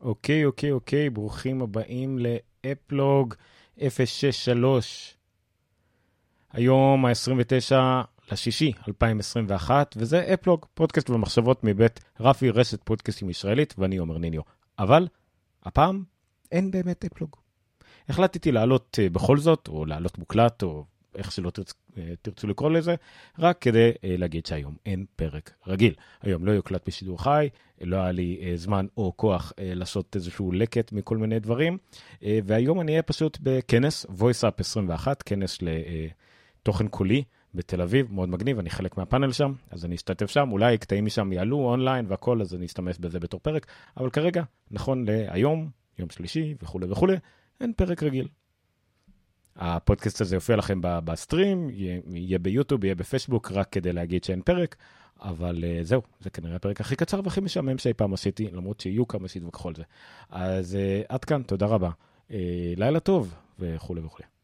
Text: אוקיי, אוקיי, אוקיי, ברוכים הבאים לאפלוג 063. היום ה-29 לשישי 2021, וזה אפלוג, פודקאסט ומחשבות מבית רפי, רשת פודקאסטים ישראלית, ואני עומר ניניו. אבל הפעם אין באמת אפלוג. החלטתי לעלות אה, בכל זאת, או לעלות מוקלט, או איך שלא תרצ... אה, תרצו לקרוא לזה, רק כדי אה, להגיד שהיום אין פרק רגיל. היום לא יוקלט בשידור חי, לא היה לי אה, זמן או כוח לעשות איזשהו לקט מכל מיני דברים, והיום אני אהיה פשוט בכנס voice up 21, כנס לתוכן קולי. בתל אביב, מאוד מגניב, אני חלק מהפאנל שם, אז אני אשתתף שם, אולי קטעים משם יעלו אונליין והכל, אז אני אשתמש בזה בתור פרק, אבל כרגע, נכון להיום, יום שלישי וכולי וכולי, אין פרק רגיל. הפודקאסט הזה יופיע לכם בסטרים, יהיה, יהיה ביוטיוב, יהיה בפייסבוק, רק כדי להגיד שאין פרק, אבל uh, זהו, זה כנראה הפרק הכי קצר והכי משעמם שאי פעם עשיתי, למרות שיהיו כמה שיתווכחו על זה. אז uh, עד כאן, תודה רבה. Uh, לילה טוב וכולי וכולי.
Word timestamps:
אוקיי, 0.00 0.44
אוקיי, 0.44 0.72
אוקיי, 0.72 1.10
ברוכים 1.10 1.62
הבאים 1.62 2.18
לאפלוג 2.18 3.34
063. 3.88 5.16
היום 6.52 7.06
ה-29 7.06 7.76
לשישי 8.32 8.72
2021, 8.88 9.94
וזה 9.96 10.34
אפלוג, 10.34 10.66
פודקאסט 10.74 11.10
ומחשבות 11.10 11.64
מבית 11.64 12.00
רפי, 12.20 12.50
רשת 12.50 12.82
פודקאסטים 12.84 13.30
ישראלית, 13.30 13.74
ואני 13.78 13.96
עומר 13.96 14.18
ניניו. 14.18 14.42
אבל 14.78 15.08
הפעם 15.62 16.04
אין 16.52 16.70
באמת 16.70 17.04
אפלוג. 17.04 17.36
החלטתי 18.08 18.52
לעלות 18.52 18.98
אה, 19.02 19.08
בכל 19.08 19.38
זאת, 19.38 19.68
או 19.68 19.86
לעלות 19.86 20.18
מוקלט, 20.18 20.62
או 20.62 20.84
איך 21.14 21.32
שלא 21.32 21.50
תרצ... 21.50 21.74
אה, 21.98 22.14
תרצו 22.22 22.46
לקרוא 22.46 22.70
לזה, 22.70 22.94
רק 23.38 23.58
כדי 23.58 23.90
אה, 24.04 24.14
להגיד 24.18 24.46
שהיום 24.46 24.76
אין 24.86 25.04
פרק 25.16 25.54
רגיל. 25.66 25.94
היום 26.22 26.44
לא 26.44 26.52
יוקלט 26.52 26.86
בשידור 26.86 27.22
חי, 27.22 27.48
לא 27.80 27.96
היה 27.96 28.12
לי 28.12 28.38
אה, 28.42 28.56
זמן 28.56 28.86
או 28.96 29.12
כוח 29.16 29.52
לעשות 29.58 30.16
איזשהו 30.16 30.52
לקט 30.52 30.92
מכל 30.92 31.16
מיני 31.16 31.40
דברים, 31.40 31.78
והיום 32.22 32.80
אני 32.80 32.92
אהיה 32.92 33.02
פשוט 33.02 33.38
בכנס 33.42 34.06
voice 34.06 34.44
up 34.48 34.60
21, 34.60 35.22
כנס 35.22 35.58
לתוכן 35.62 36.88
קולי. 36.88 37.22
בתל 37.54 37.82
אביב, 37.82 38.12
מאוד 38.12 38.28
מגניב, 38.28 38.58
אני 38.58 38.70
חלק 38.70 38.96
מהפאנל 38.96 39.32
שם, 39.32 39.52
אז 39.70 39.84
אני 39.84 39.94
אשתתף 39.94 40.30
שם, 40.30 40.48
אולי 40.52 40.78
קטעים 40.78 41.04
משם 41.04 41.32
יעלו 41.32 41.56
אונליין 41.58 42.06
והכל, 42.08 42.40
אז 42.40 42.54
אני 42.54 42.66
אשתמש 42.66 42.98
בזה 42.98 43.20
בתור 43.20 43.40
פרק, 43.40 43.66
אבל 43.96 44.10
כרגע, 44.10 44.42
נכון 44.70 45.04
להיום, 45.04 45.70
יום 45.98 46.10
שלישי 46.10 46.54
וכולי 46.62 46.86
וכולי, 46.90 47.16
אין 47.60 47.72
פרק 47.72 48.02
רגיל. 48.02 48.28
הפודקאסט 49.58 50.20
הזה 50.20 50.36
יופיע 50.36 50.56
לכם 50.56 50.78
בסטרים, 50.82 51.70
יהיה, 51.70 52.00
יהיה 52.12 52.38
ביוטיוב, 52.38 52.84
יהיה 52.84 52.94
בפייסבוק, 52.94 53.52
רק 53.52 53.68
כדי 53.72 53.92
להגיד 53.92 54.24
שאין 54.24 54.42
פרק, 54.42 54.76
אבל 55.22 55.64
uh, 55.64 55.84
זהו, 55.84 56.02
זה 56.20 56.30
כנראה 56.30 56.56
הפרק 56.56 56.80
הכי 56.80 56.96
קצר 56.96 57.20
והכי 57.24 57.40
משעמם 57.40 57.78
שאי 57.78 57.94
פעם 57.94 58.14
עשיתי, 58.14 58.48
למרות 58.52 58.80
שיהיו 58.80 59.08
כמה 59.08 59.28
שיתווכחו 59.28 59.68
על 59.68 59.74
זה. 59.74 59.82
אז 60.30 60.74
uh, 60.74 61.06
עד 61.08 61.24
כאן, 61.24 61.42
תודה 61.42 61.66
רבה. 61.66 61.90
Uh, 62.28 62.32
לילה 62.76 63.00
טוב 63.00 63.34
וכולי 63.58 64.00
וכולי. 64.00 64.37